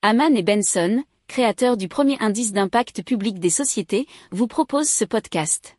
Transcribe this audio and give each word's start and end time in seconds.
Haman 0.00 0.36
et 0.36 0.44
Benson, 0.44 1.02
créateurs 1.26 1.76
du 1.76 1.88
premier 1.88 2.16
indice 2.20 2.52
d'impact 2.52 3.02
public 3.02 3.40
des 3.40 3.50
sociétés, 3.50 4.06
vous 4.30 4.46
proposent 4.46 4.88
ce 4.88 5.04
podcast. 5.04 5.76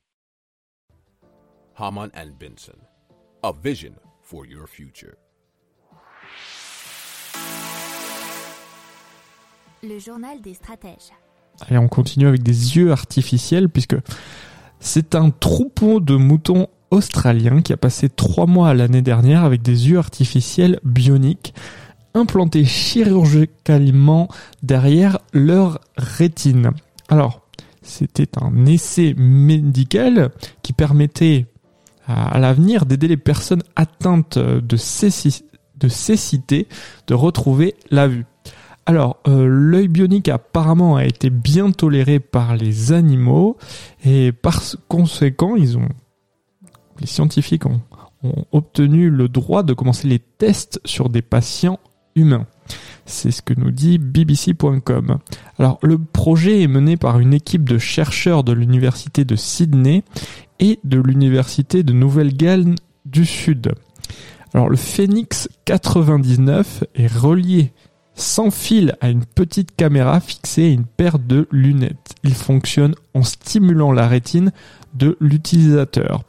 Haman 1.77 2.09
and 2.13 2.31
Benson, 2.37 2.75
a 3.43 3.53
vision 3.63 3.93
for 4.21 4.45
your 4.45 4.67
future. 4.67 5.13
Le 9.81 9.97
journal 9.99 10.41
des 10.41 10.55
stratèges. 10.55 11.13
Allez, 11.61 11.77
on 11.77 11.87
continue 11.87 12.27
avec 12.27 12.43
des 12.43 12.75
yeux 12.75 12.91
artificiels 12.91 13.69
puisque 13.69 13.95
c'est 14.81 15.15
un 15.15 15.29
troupeau 15.29 16.01
de 16.01 16.17
moutons 16.17 16.67
australiens 16.91 17.61
qui 17.61 17.71
a 17.71 17.77
passé 17.77 18.09
trois 18.09 18.47
mois 18.47 18.73
l'année 18.73 19.01
dernière 19.01 19.45
avec 19.45 19.61
des 19.61 19.87
yeux 19.87 19.97
artificiels 19.97 20.81
bioniques 20.83 21.53
implantés 22.13 22.65
chirurgicalement 22.65 24.27
derrière 24.63 25.19
leur 25.33 25.79
rétine. 25.97 26.71
Alors, 27.07 27.41
c'était 27.81 28.29
un 28.39 28.65
essai 28.65 29.15
médical 29.17 30.31
qui 30.61 30.73
permettait 30.73 31.47
à 32.07 32.39
l'avenir 32.39 32.85
d'aider 32.85 33.07
les 33.07 33.17
personnes 33.17 33.63
atteintes 33.75 34.39
de, 34.39 34.77
cécité 34.77 36.67
de 37.07 37.13
retrouver 37.13 37.75
la 37.91 38.07
vue. 38.07 38.25
Alors, 38.85 39.17
euh, 39.27 39.45
l'œil 39.47 39.87
bionique 39.87 40.29
apparemment 40.29 40.95
a 40.95 41.05
été 41.05 41.29
bien 41.29 41.69
toléré 41.71 42.19
par 42.19 42.55
les 42.55 42.91
animaux 42.91 43.57
et 44.03 44.31
par 44.31 44.63
conséquent, 44.87 45.55
ils 45.55 45.77
ont, 45.77 45.89
les 46.99 47.05
scientifiques 47.05 47.67
ont 47.67 47.81
obtenu 48.51 49.11
le 49.11 49.29
droit 49.29 49.61
de 49.61 49.73
commencer 49.73 50.07
les 50.07 50.19
tests 50.19 50.81
sur 50.85 51.09
des 51.09 51.21
patients 51.21 51.79
humains. 52.15 52.45
C'est 53.05 53.31
ce 53.31 53.41
que 53.41 53.53
nous 53.53 53.71
dit 53.71 53.97
BBC.com. 53.97 55.17
Alors, 55.57 55.79
le 55.81 55.97
projet 55.97 56.61
est 56.61 56.67
mené 56.67 56.95
par 56.95 57.19
une 57.19 57.33
équipe 57.33 57.67
de 57.67 57.77
chercheurs 57.77 58.43
de 58.43 58.53
l'université 58.53 59.25
de 59.25 59.35
Sydney 59.35 60.03
et 60.59 60.79
de 60.83 60.99
l'université 60.99 61.81
de 61.83 61.93
Nouvelle-Galles 61.93 62.75
du 63.05 63.25
Sud. 63.25 63.73
Alors, 64.53 64.69
le 64.69 64.77
Phoenix 64.77 65.49
99 65.65 66.83
est 66.95 67.11
relié 67.11 67.73
sans 68.13 68.51
fil 68.51 68.95
à 69.01 69.09
une 69.09 69.25
petite 69.25 69.75
caméra 69.75 70.19
fixée 70.19 70.65
à 70.65 70.73
une 70.73 70.85
paire 70.85 71.19
de 71.19 71.47
lunettes. 71.51 72.15
Il 72.23 72.33
fonctionne 72.33 72.93
en 73.13 73.23
stimulant 73.23 73.91
la 73.91 74.07
rétine 74.07 74.51
de 74.93 75.17
l'utilisateur. 75.19 76.23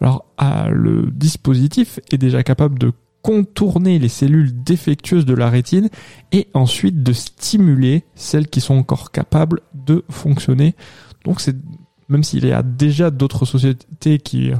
Alors, 0.00 0.24
le 0.70 1.10
dispositif 1.12 2.00
est 2.10 2.18
déjà 2.18 2.42
capable 2.42 2.78
de 2.78 2.92
contourner 3.24 3.98
les 3.98 4.10
cellules 4.10 4.62
défectueuses 4.62 5.24
de 5.24 5.32
la 5.32 5.48
rétine 5.48 5.88
et 6.30 6.46
ensuite 6.52 7.02
de 7.02 7.14
stimuler 7.14 8.04
celles 8.14 8.48
qui 8.48 8.60
sont 8.60 8.74
encore 8.74 9.12
capables 9.12 9.62
de 9.72 10.04
fonctionner. 10.10 10.74
Donc 11.24 11.40
c'est 11.40 11.56
même 12.10 12.22
s'il 12.22 12.44
y 12.44 12.52
a 12.52 12.62
déjà 12.62 13.10
d'autres 13.10 13.46
sociétés 13.46 14.18
qui 14.18 14.52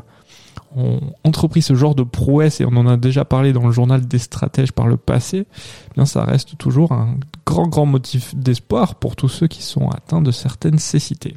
ont 0.74 1.00
entrepris 1.24 1.60
ce 1.60 1.74
genre 1.74 1.94
de 1.94 2.04
prouesse 2.04 2.62
et 2.62 2.64
on 2.64 2.74
en 2.76 2.86
a 2.86 2.96
déjà 2.96 3.26
parlé 3.26 3.52
dans 3.52 3.66
le 3.66 3.72
journal 3.72 4.08
des 4.08 4.18
stratèges 4.18 4.72
par 4.72 4.86
le 4.86 4.96
passé, 4.96 5.46
eh 5.46 5.94
bien 5.94 6.06
ça 6.06 6.24
reste 6.24 6.56
toujours 6.56 6.92
un 6.92 7.18
grand 7.44 7.68
grand 7.68 7.84
motif 7.84 8.34
d'espoir 8.34 8.94
pour 8.94 9.14
tous 9.14 9.28
ceux 9.28 9.46
qui 9.46 9.62
sont 9.62 9.90
atteints 9.90 10.22
de 10.22 10.30
certaines 10.30 10.78
cécités. 10.78 11.36